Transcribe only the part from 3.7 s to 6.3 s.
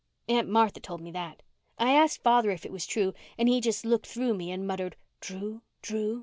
looked through me and muttered, 'True? True?